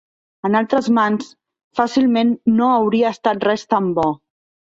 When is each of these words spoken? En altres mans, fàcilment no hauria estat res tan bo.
En 0.47 0.59
altres 0.59 0.87
mans, 0.97 1.27
fàcilment 1.81 2.33
no 2.61 2.71
hauria 2.79 3.13
estat 3.17 3.47
res 3.49 3.67
tan 3.75 3.93
bo. 4.01 4.09